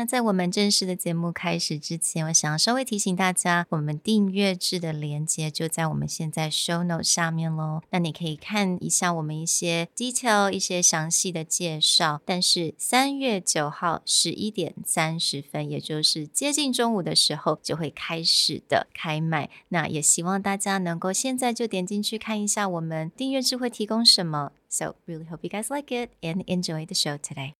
[0.00, 7.82] 那在我们正式的节目开始之前，我想要稍微提醒大家，我们订阅制的连接就在我们现在 show note 下面喽。
[7.90, 12.22] 那你可以看一下我们一些 detail、一些详细的介绍。
[12.24, 19.50] 但是三月九号十一点三十分，也就是接近中午的时候，就会开始的开卖。
[19.68, 24.52] 那也希望大家能够现在就点进去看一下我们订阅制会提供什么。
[24.70, 27.59] So really hope you guys like it and enjoy the show today.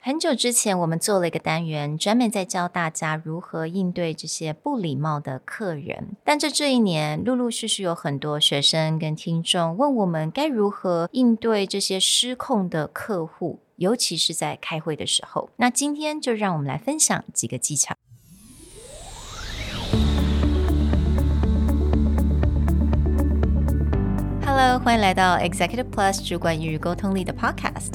[0.00, 6.16] 很久之前，我们做了一个单元，专门在教大家如何应对这些不礼貌的客人。
[6.24, 15.50] 但这这一年，陆陆续续有很多学生跟听众问我们，该如何应对这些失控的客户，尤其是在开会的时候。
[15.56, 17.96] 那今天就让我们来分享几个技巧。
[24.46, 27.94] Hello，欢迎来到 Executive Plus 主管与沟通力的 Podcast。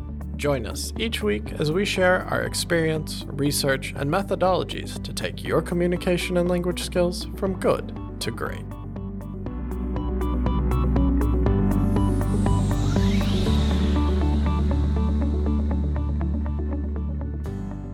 [0.41, 5.61] Join us each week as we share our experience, research, and methodologies to take your
[5.61, 8.65] communication and language skills from good to great.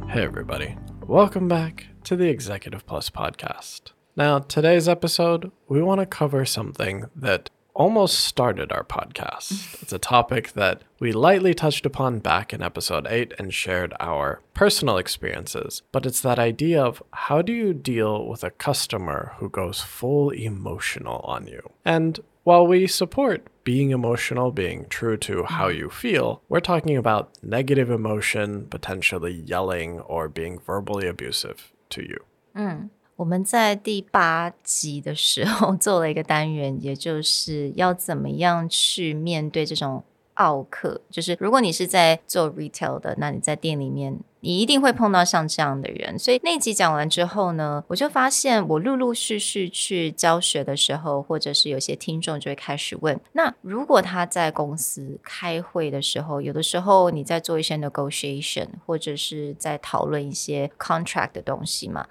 [0.10, 0.78] Hey, everybody.
[1.06, 3.92] Welcome back to the Executive Plus podcast.
[4.16, 9.82] Now, today's episode, we want to cover something that almost started our podcast.
[9.84, 14.42] It's a topic that we lightly touched upon back in episode 8 and shared our
[14.56, 15.84] personal experiences.
[15.92, 20.32] But it's that idea of how do you deal with a customer who goes full
[20.32, 21.70] emotional on you?
[21.86, 27.32] And while we support being emotional, being true to how you feel, we're talking about
[27.44, 32.18] negative emotion, potentially yelling or being verbally abusive to you.
[32.56, 32.90] Mm.
[33.18, 40.04] 我们在第八集的时候 做了一个单元，也就是要怎么样去面对这种
[40.36, 41.02] 傲客。
[41.10, 46.20] 就是如果你是在做 retail 的，那你在店里面，你一定会碰到像这样的人。
[46.20, 62.06] 所以那集讲完之后呢，我就发现我陆陆续续去教学的时候，或者是有些听众就会开始问：那如果他在公司开会的时候，有的时候你在做一些 negotiation，或者是在讨论一些 contract 的东西嘛？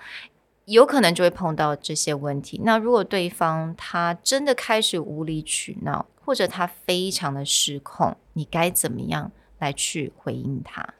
[0.66, 2.60] 有可能就会碰到这些问题。
[2.64, 10.94] 那如果对方他真的开始无理取闹，或者他非常的失控，你该怎么样来去回应他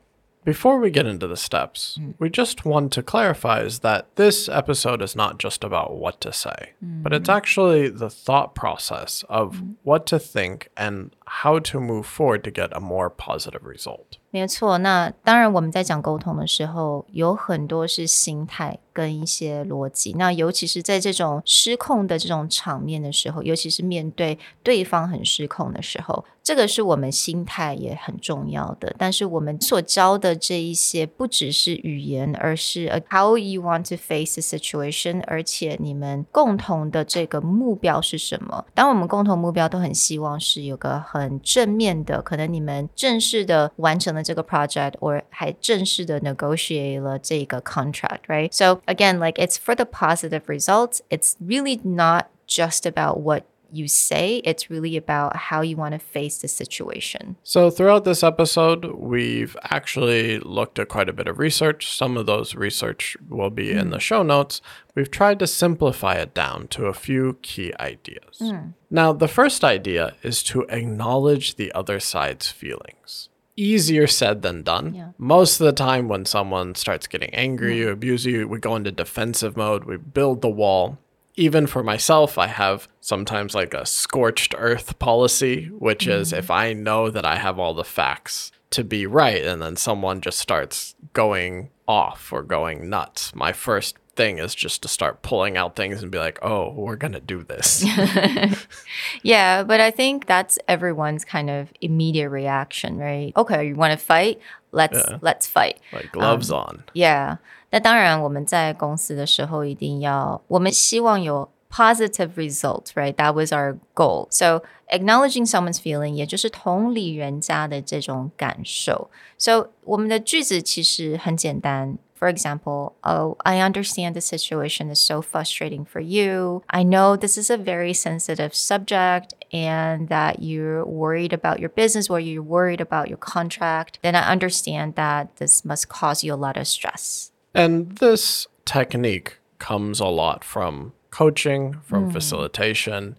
[0.45, 2.15] ？Before we get into the steps, mm.
[2.17, 6.31] we just want to clarify is that this episode is not just about what to
[6.33, 7.03] say, mm.
[7.03, 9.75] but it's actually the thought process of mm.
[9.83, 14.17] what to think and how to move forward to get a more positive result.
[14.31, 20.13] 没错，那当然我们在讲沟通的时候，有很多是心态跟一些逻辑。
[20.13, 28.95] 那尤其是在这种失控的这种场面的时候，尤其是面对对方很失控的时候， 这个是我们心态也很重要的。
[28.97, 38.65] 但是我们所教的这一些，不只是语言，而是 how you want to face the situation，而且你们共同的这个目标是什么？
[38.73, 44.21] 当我们共同目标都很希望是有个很正面的，可能你们正式的完成了。
[44.21, 48.53] 这个 project or 还正式的 negotiate 了这个 contract, right?
[48.53, 50.99] So again, like it's for the positive results.
[51.09, 53.41] It's really not just about what
[53.72, 57.36] you say, it's really about how you want to face the situation.
[57.42, 61.90] So, throughout this episode, we've actually looked at quite a bit of research.
[61.90, 63.80] Some of those research will be mm.
[63.80, 64.60] in the show notes.
[64.94, 68.38] We've tried to simplify it down to a few key ideas.
[68.40, 68.74] Mm.
[68.90, 74.94] Now, the first idea is to acknowledge the other side's feelings easier said than done.
[74.94, 75.08] Yeah.
[75.18, 77.90] Most of the time, when someone starts getting angry, mm.
[77.90, 80.98] abuse you, we go into defensive mode, we build the wall.
[81.36, 86.12] Even for myself, I have sometimes like a scorched earth policy, which mm.
[86.12, 89.76] is if I know that I have all the facts to be right, and then
[89.76, 95.21] someone just starts going off or going nuts, my first thing is just to start
[95.21, 97.83] pulling out things and be like, oh, we're going to do this.
[99.23, 103.31] yeah, but I think that's everyone's kind of immediate reaction, right?
[103.37, 104.39] Okay, you want to fight?
[104.73, 105.17] Let's yeah.
[105.21, 105.79] let's fight.
[105.93, 106.83] Like gloves um, on.
[106.93, 107.37] Yeah.
[107.71, 113.13] 那当然，我们在公司的时候一定要，我们希望有 positive result, right?
[113.15, 114.27] That was our goal.
[114.29, 119.09] So acknowledging someone's feeling，也就是同理人家的这种感受。
[119.37, 121.97] So 我们的句子其实很简单。
[122.16, 126.62] for example, oh, I understand the situation is so frustrating for you.
[126.70, 132.08] I know this is a very sensitive subject and that you're worried about your business
[132.08, 133.98] or you're worried about your contract.
[134.02, 137.32] Then I understand that this must cause you a lot of stress.
[137.54, 142.12] And this technique comes a lot from coaching, from mm.
[142.12, 143.16] facilitation.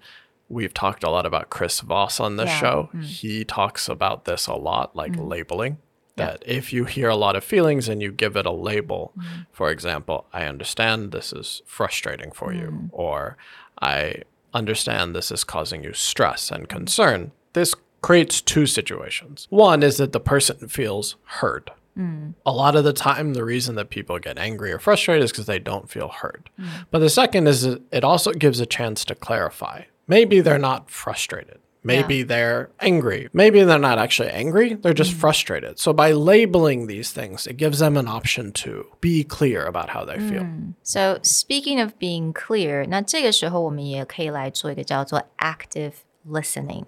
[0.49, 2.59] We've talked a lot about Chris Voss on this Yeah.
[2.59, 2.89] show.
[2.95, 3.03] Mm.
[3.03, 5.27] He talks about this a lot, like mm.
[5.27, 5.77] labeling.
[6.17, 9.41] That if you hear a lot of feelings and you give it a label, mm-hmm.
[9.51, 12.89] for example, I understand this is frustrating for you, mm.
[12.91, 13.37] or
[13.81, 14.23] I
[14.53, 19.47] understand this is causing you stress and concern, this creates two situations.
[19.49, 21.71] One is that the person feels heard.
[21.97, 22.35] Mm.
[22.45, 25.47] A lot of the time, the reason that people get angry or frustrated is because
[25.47, 26.49] they don't feel heard.
[26.59, 26.67] Mm.
[26.91, 29.83] But the second is it also gives a chance to clarify.
[30.07, 31.59] Maybe they're not frustrated.
[31.84, 33.28] Maybe they're angry.
[33.32, 34.74] Maybe they're not actually angry.
[34.74, 35.80] They're just frustrated.
[35.80, 40.04] So by labeling these things, it gives them an option to be clear about how
[40.04, 40.46] they feel.
[40.84, 45.94] So speaking of being clear，那这个时候我们也可以来做一个叫做 active
[46.24, 46.84] listening。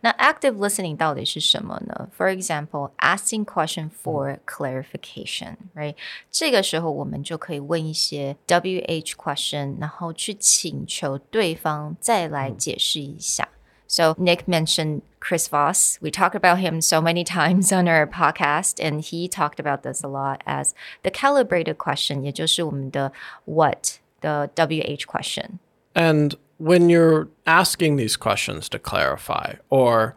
[0.00, 2.08] 那 active listening 到底是什么呢？
[2.18, 5.94] For example, asking question for clarification, right？
[6.32, 13.48] 这个时候我们就可以问一些 WH question，然后去请求对方再来解释一下。
[13.86, 15.98] So Nick mentioned Chris Voss.
[16.00, 20.02] We talked about him so many times on our podcast, and he talked about this
[20.02, 23.12] a lot as the calibrated question, 也就是我们的
[23.44, 25.58] what the WH question.
[25.94, 30.16] And when you're asking these questions to clarify, or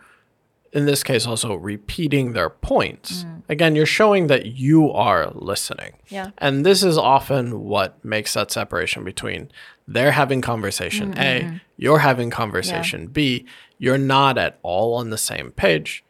[0.71, 5.93] in this case, also repeating their points, again, you're showing that you are listening.
[6.07, 6.31] Yeah.
[6.37, 9.49] And this is often what makes that separation between
[9.90, 11.56] they're having conversation A, mm-hmm.
[11.76, 13.44] you're having conversation B,
[13.76, 16.04] you're not at all on the same page.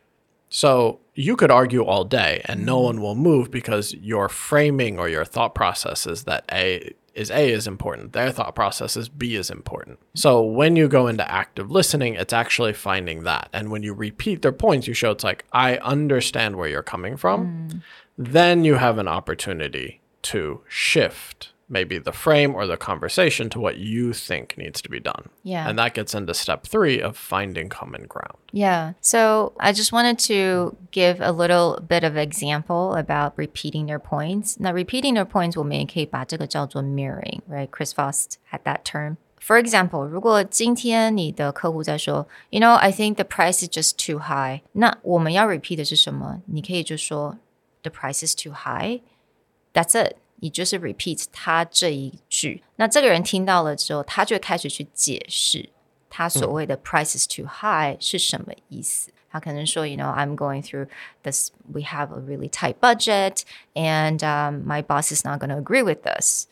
[0.50, 2.84] So you could argue all day and no mm-hmm.
[2.84, 7.50] one will move because your framing or your thought process is that A is A
[7.50, 8.12] is important.
[8.12, 9.98] Their thought process is B is important.
[10.14, 13.48] So when you go into active listening, it's actually finding that.
[13.52, 17.16] And when you repeat their points, you show it's like, I understand where you're coming
[17.16, 17.68] from.
[17.68, 17.82] Mm.
[18.18, 23.77] Then you have an opportunity to shift maybe the frame or the conversation to what
[23.77, 25.29] you think needs to be done.
[25.43, 25.67] Yeah.
[25.67, 28.37] And that gets into step three of finding common ground.
[28.51, 28.93] Yeah.
[29.01, 34.59] So I just wanted to give a little bit of example about repeating their points.
[34.59, 37.67] Now, repeating their points, 我们也可以把这个叫做 mirroring, right?
[37.69, 39.17] Chris Voss had that term.
[39.39, 46.41] For example, 如果今天你的客户在说，You know, I think the price is just too high，那我们要 repeat 的是什么？
[46.45, 47.37] 你可以就说
[47.81, 49.01] The price is too high.
[49.73, 50.15] That's it.
[50.39, 52.63] 你就是 repeat 他这一句。
[52.75, 55.69] 那这个人听到了之后，他就会开始去解释
[56.09, 59.11] 他所谓的 price is too high 是什么意思。
[59.29, 60.87] 他可能说，you know, I'm going through
[61.23, 61.51] this.
[61.69, 63.41] We have a really tight budget,
[63.73, 66.45] and um, my boss is not going to agree with this.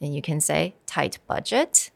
[0.00, 1.88] And you can say tight budget.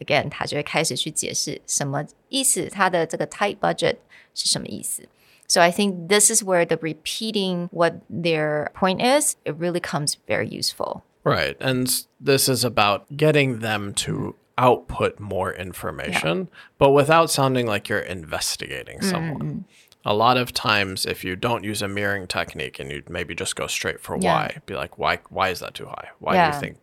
[0.00, 3.98] Again，他就会开始去解释什么意思，他的这个 tight budget
[4.34, 5.08] 是什么意思。
[5.47, 10.17] So I think this is where the repeating what their point is, it really comes
[10.27, 11.03] very useful.
[11.23, 11.55] Right.
[11.59, 17.99] And this is about getting them to output more information, but without sounding like you're
[17.99, 19.09] investigating mm.
[19.09, 19.65] someone.
[20.05, 23.55] A lot of times, if you don't use a mirroring technique and you maybe just
[23.55, 24.33] go straight for Yeah.
[24.33, 26.09] why, be like, why, why is that too high?
[26.19, 26.77] Why do you think?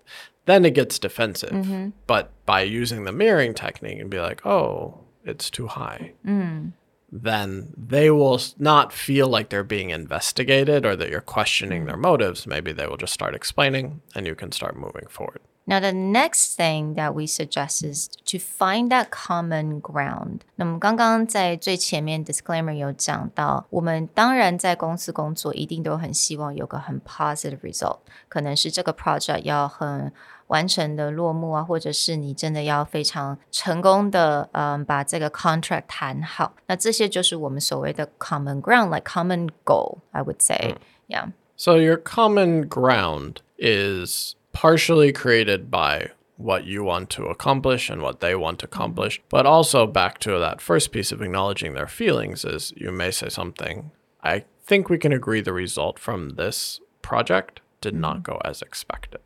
[0.47, 1.51] Then it gets defensive.
[1.51, 1.91] Mm-hmm.
[2.07, 6.73] But by using the mirroring technique and be like, oh, it's too high, mm
[7.12, 11.98] then they will s- not feel like they're being investigated or that you're questioning their
[11.98, 12.46] motives.
[12.46, 15.42] Maybe they will just start explaining and you can start moving forward.
[15.68, 20.42] Now, the next thing that we suggest is to find that common ground.
[20.58, 27.98] 那么刚刚在最前面 disclaimer 有讲到，我们当然在公司工作，一定都很希望有个很 positive result，
[28.30, 30.14] 可能是这个 project 要很
[30.50, 36.56] 完成的落幕啊，或者是你真的要非常成功的，嗯，把这个 contract 谈好。
[36.68, 41.32] 那这些就是我们所谓的 common ground，like common goal，I would say，yeah。
[41.56, 48.20] So your common ground is partially created by what you want to accomplish and what
[48.20, 52.44] they want to accomplish, but also back to that first piece of acknowledging their feelings
[52.44, 57.62] is you may say something, I think we can agree the result from this project
[57.80, 59.22] did not go as expected.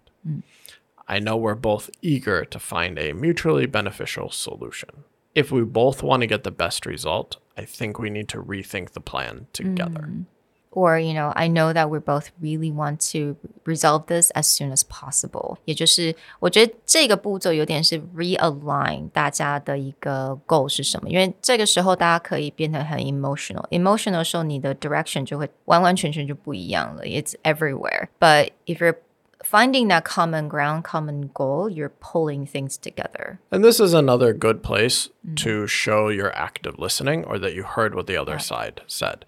[1.08, 5.04] I know we're both eager to find a mutually beneficial solution.
[5.34, 8.92] If we both want to get the best result, I think we need to rethink
[8.92, 10.10] the plan together.
[10.72, 13.36] or you know i know that we both really want to
[13.66, 25.26] resolve this as soon as possible 也就是我觉得这个步骤有点是 realign 大家的一个 goal 是什么因为这个时候大家可以变得很 emotional emotional 的时候你的 direction
[25.26, 28.96] 就会完完全全就不一样了 it's everywhere but if you're
[29.45, 33.41] finding that common ground, common goal, you're pulling things together.
[33.51, 35.35] And this is another good place mm-hmm.
[35.37, 39.25] to show your active listening or that you heard what the other side said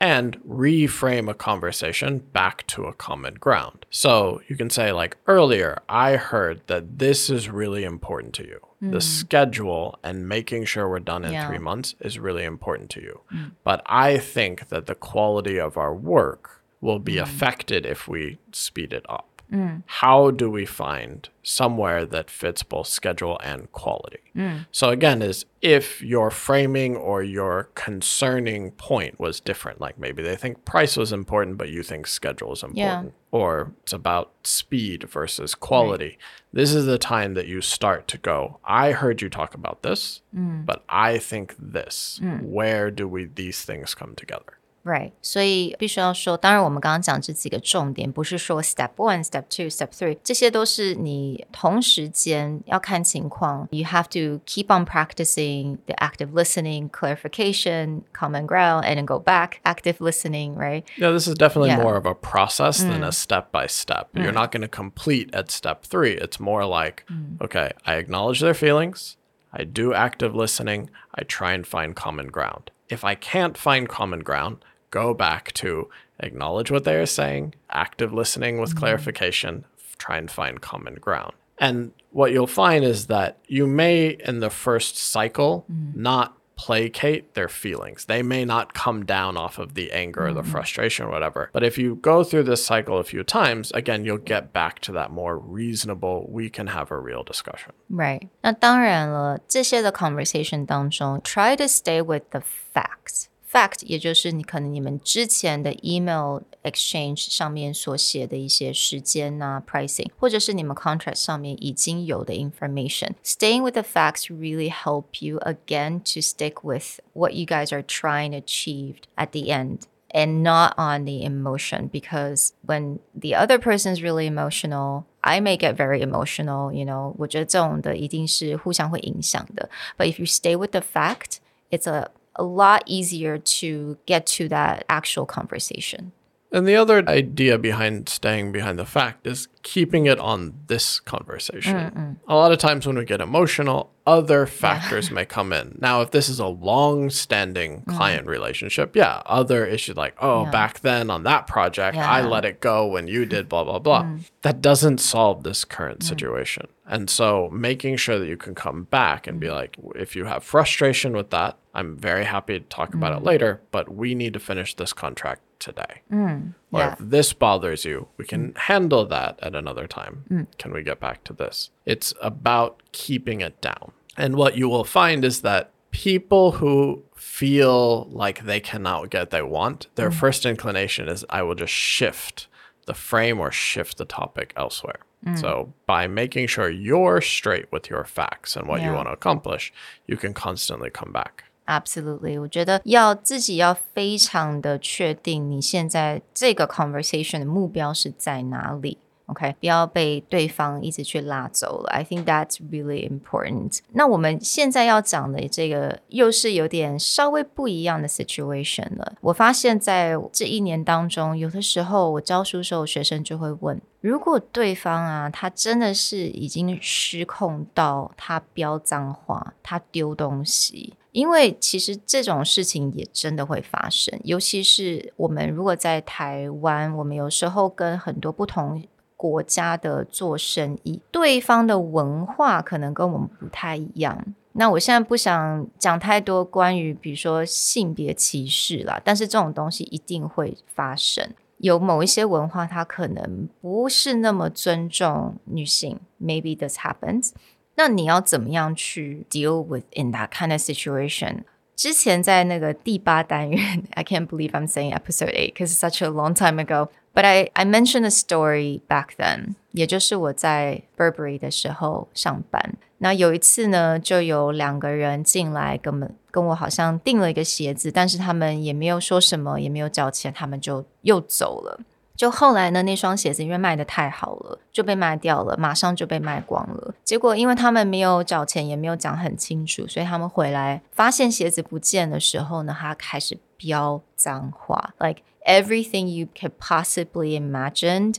[0.00, 3.84] and reframe a conversation back to a common ground.
[3.90, 8.60] So you can say, like earlier, I heard that this is really important to you.
[8.80, 8.98] The mm-hmm.
[9.00, 11.46] schedule and making sure we're done in Yeah.
[11.46, 13.20] three months is really important to you.
[13.30, 13.50] Mm.
[13.62, 17.24] But I think that the quality of our work will be mm-hmm.
[17.24, 19.28] affected if we speed it up.
[19.52, 19.82] Mm.
[19.86, 24.20] How do we find somewhere that fits both schedule and quality?
[24.36, 24.66] Mm.
[24.70, 30.36] So again, is if your framing or your concerning point was different, like maybe they
[30.36, 35.54] think price was important, but you think schedule is important, or it's about speed versus
[35.54, 36.18] quality.
[36.52, 40.22] This is the time that you start to go, I heard you talk about this,
[40.34, 40.64] mm.
[40.64, 42.20] but I think this.
[42.42, 44.59] Where do we these things come together?
[44.85, 53.67] Right，所以必须要说，当然我们刚刚讲这几个重点，不是说 step one、step two、step three，这些都是你同时间要看情况。
[53.71, 59.53] You have to keep on practicing the active listening, clarification, common ground, and then go back
[59.63, 60.53] active listening.
[60.53, 60.83] Right?
[60.99, 61.81] Yeah, this is definitely Yeah.
[61.81, 64.09] more of a process than a step by step.
[64.13, 66.11] You're not going to complete at step three.
[66.11, 67.05] It's more like,
[67.41, 69.17] okay, I acknowledge their feelings,
[69.51, 72.69] I do active listening, I try and find common ground.
[72.87, 74.57] If I can't find common ground,
[74.91, 75.89] go back to
[76.19, 81.33] acknowledge what they are saying, active listening with clarification, f- try and find common ground.
[81.57, 87.49] And what you'll find is that you may, in the first cycle, not placate their
[87.49, 88.05] feelings.
[88.05, 91.49] They may not come down off of the anger or the frustration or whatever.
[91.51, 94.93] But if you go through this cycle a few times, again, you'll get back to
[94.93, 97.73] that more reasonable, we can have a real discussion.
[97.89, 98.29] Right.
[98.41, 102.41] 那当然了，这些的 conversation 当中，try to stay with the
[102.73, 103.27] facts.
[103.49, 115.99] Fact 也就是你可能你们之前的 email exchange 上面所写的一些时间呐、pricing，或者是你们 contract 上面已经有的 information。Staying with the facts really help you again
[115.99, 120.73] to stick with what you guys are trying to achieve at the end and not
[120.77, 126.01] on the emotion because when the other person is really emotional I may get very
[126.01, 127.15] emotional, you know.
[127.17, 129.69] 我觉得这种的一定是互相会影响的。
[129.97, 131.37] But if you stay with the fact,
[131.71, 136.12] it's a a lot easier to get to that actual conversation.
[136.52, 142.18] And the other idea behind staying behind the fact is keeping it on this conversation.
[142.26, 145.78] A lot of times when we get emotional, other factors may come in.
[145.80, 147.96] Now, if this is a long standing mm.
[147.96, 150.50] client relationship, yeah, other issues like, oh, Yeah.
[150.50, 154.02] back then on that project, I let it go when you did blah, blah, blah.
[154.02, 154.28] Mm.
[154.42, 156.08] That doesn't solve this current mm.
[156.08, 156.66] situation.
[156.86, 160.42] And so making sure that you can come back and be like, if you have
[160.42, 164.40] frustration with that, I'm very happy to talk about it later, but we need to
[164.40, 166.02] finish this contract today.
[166.12, 166.92] Mm, or yeah.
[166.92, 170.24] if this bothers you, we can handle that at another time.
[170.30, 170.46] Mm.
[170.58, 171.70] Can we get back to this?
[171.86, 173.92] It's about keeping it down.
[174.16, 179.30] And what you will find is that people who feel like they cannot get what
[179.30, 180.14] they want, their mm.
[180.14, 182.48] first inclination is I will just shift
[182.86, 185.00] the frame or shift the topic elsewhere.
[185.36, 189.70] So by making sure you're straight with your facts and what you want to accomplish,
[190.06, 191.44] you can constantly come back.
[191.70, 198.98] Absolutely，我觉得要自己要非常的确定你现在这个 conversation 的目标是在哪里。
[199.26, 201.90] OK，不要被对方一直去拉走了。
[201.90, 203.78] I think that's really important。
[203.92, 209.12] 那我们现在要讲的这个又是有点稍微不一样的 situation 了。
[209.20, 228.82] 我发现在这一年当中，有的时候我教书时候，学生就会问：如果对方啊，他真的是已经失控到他飙脏话，他丢东西，因为其实这种事情也真的会发生，尤其是我们如果在台湾，我们有时候跟很多不同
[229.16, 234.34] 国家的做生意，对方的文化可能跟我们不太一样。
[234.52, 241.32] 那我现在不想讲太多关于比如说性别歧视啦，但是这种东西一定会发生。
[241.58, 247.32] 有某一些文化，它可能不是那么尊重女性，maybe this happens。
[247.79, 251.43] 那你要怎么样去 deal with in that kind of situation？
[251.75, 256.89] 之前在那个第八单元，I can't believe I'm saying episode eight because it's such a long time ago.
[257.13, 262.75] But I I mentioned a story back then，也就是我在 Burberry 的时候上班。
[262.99, 271.81] 那有一次呢，就有两个人进来跟我们跟我好像订了一个鞋子，但是他们也没有说什么，也没有交钱，他们就又走了。
[272.20, 276.94] 就后来呢，那双鞋子因为卖的太好了，就被卖掉了，马上就被卖光了。
[277.02, 288.16] 结果因为他们没有找钱，也没有讲很清楚，所以他们回来发现鞋子不见的时候呢，他开始飙脏话，like everything you could possibly imagined。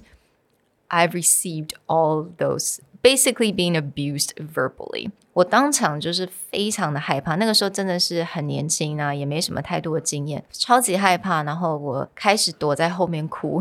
[0.89, 5.10] I've received all those basically being abused verbally.
[5.32, 11.42] 我当场就是非常的害怕，那个时候真的是很年轻啊，也没什么太多的经验，超级害怕。
[11.42, 13.60] 然后我开始躲在后面哭，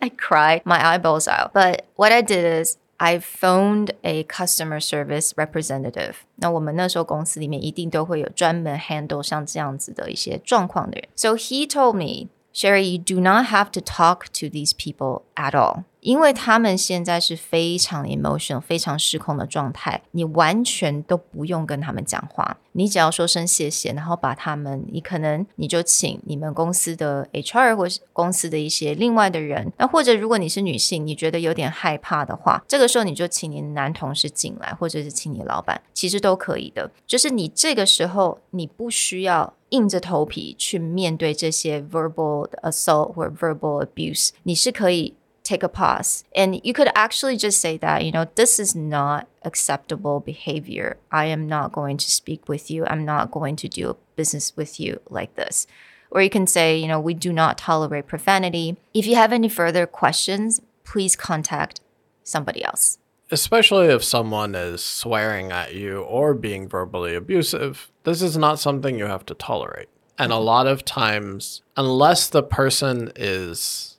[0.00, 1.52] I cry my eyeballs out.
[1.54, 6.14] But what I did is I phoned a customer service representative。
[6.36, 11.08] 那我们那时候公司里面一定都会有专门 handle 像这样子的一些状况的人。
[11.14, 12.28] So he told me.
[12.58, 15.84] Sherry, you do not have to talk to these people at all.
[16.01, 36.89] 因为他们现在是非常 emotional、非常失控的状态，你完全都不用跟他们讲话，你只要说声谢谢，然后把他们，你可能你就请你们公司的 HR 或是公司的一些另外的人，那或者如果你是女性，你觉得有点害怕的话，这个时候你就请你的男同事进来，或者是请你老板，其实都可以的。
[37.05, 45.13] 就是你这个时候你不需要硬着头皮去面对这些 verbal assault 或者 verbal abuse，你是可以。
[45.51, 46.23] Take a pause.
[46.33, 50.97] And you could actually just say that, you know, this is not acceptable behavior.
[51.11, 52.85] I am not going to speak with you.
[52.85, 55.67] I'm not going to do business with you like this.
[56.09, 58.77] Or you can say, you know, we do not tolerate profanity.
[58.93, 61.81] If you have any further questions, please contact
[62.23, 62.97] somebody else.
[63.29, 68.97] Especially if someone is swearing at you or being verbally abusive, this is not something
[68.97, 69.87] you have to tolerate.
[70.17, 70.45] And a mm-hmm.
[70.45, 73.90] lot of times, unless the person is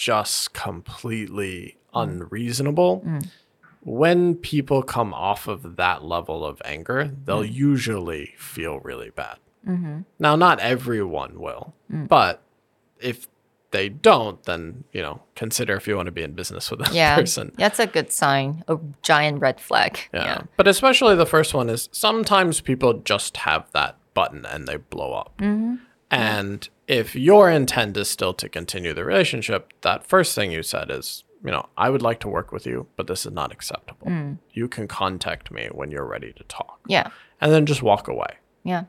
[0.00, 3.02] just completely unreasonable.
[3.04, 3.28] Mm.
[3.82, 7.52] When people come off of that level of anger, they'll mm.
[7.52, 9.36] usually feel really bad.
[9.68, 10.00] Mm-hmm.
[10.18, 12.08] Now, not everyone will, mm.
[12.08, 12.42] but
[12.98, 13.28] if
[13.72, 16.94] they don't, then you know, consider if you want to be in business with that
[16.94, 17.52] yeah, person.
[17.58, 20.00] That's a good sign, a giant red flag.
[20.14, 20.24] Yeah.
[20.24, 20.42] yeah.
[20.56, 25.12] But especially the first one is sometimes people just have that button and they blow
[25.12, 25.36] up.
[25.38, 25.74] Mm-hmm.
[26.09, 30.89] And if your intent is still to continue the relationship, that first thing you said
[30.89, 34.07] is, you know, I would like to work with you, but this is not acceptable.
[34.07, 34.37] Mm.
[34.53, 36.79] You can contact me when you're ready to talk.
[36.87, 37.09] Yeah.
[37.41, 38.37] And then just walk away.
[38.63, 38.85] Yeah.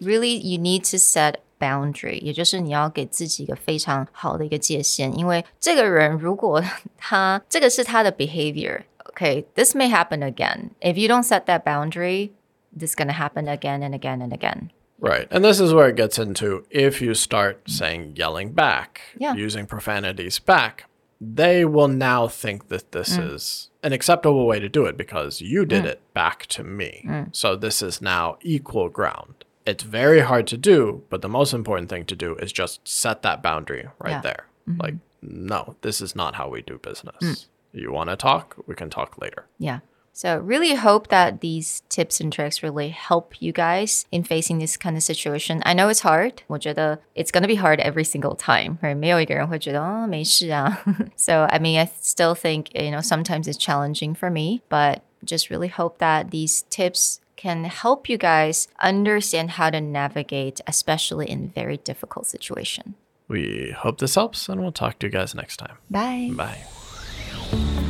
[0.00, 6.62] Really, you need to set boundary，也就是你要给自己一个非常好的一个界限，因为这个人如果
[6.98, 10.70] 他这个是他的 behavior，okay，this may happen again.
[10.80, 12.32] If you don't set that boundary,
[12.76, 14.68] this is gonna happen again and again and again.
[15.01, 15.27] Right.
[15.31, 19.33] And this is where it gets into if you start saying yelling back, yeah.
[19.33, 20.85] using profanities back,
[21.19, 23.33] they will now think that this mm.
[23.33, 25.87] is an acceptable way to do it because you did mm.
[25.87, 27.03] it back to me.
[27.07, 27.35] Mm.
[27.35, 29.43] So this is now equal ground.
[29.65, 33.21] It's very hard to do, but the most important thing to do is just set
[33.23, 34.21] that boundary right yeah.
[34.21, 34.45] there.
[34.67, 34.81] -hmm.
[34.81, 37.21] Like, no, this is not how we do business.
[37.21, 37.45] Mm.
[37.73, 38.55] You want to talk?
[38.67, 39.45] We can talk later.
[39.59, 39.79] Yeah.
[40.12, 44.78] So, really hope that these tips and tricks really help you guys in facing this
[44.78, 45.62] kind of situation.
[45.66, 46.42] I know it's hard.
[46.46, 48.78] 我觉得 it's gonna be hard every single time.
[48.80, 48.96] Right?
[48.96, 50.82] 没有一个人会觉得哦没事啊。
[51.16, 55.50] so, I mean, I still think you know sometimes it's challenging for me, but just
[55.50, 61.52] really hope that these tips can help you guys understand how to navigate, especially in
[61.54, 62.94] very difficult situation.
[63.28, 65.76] We hope this helps, and we'll talk to you guys next time.
[65.90, 66.30] Bye.
[66.34, 67.89] Bye.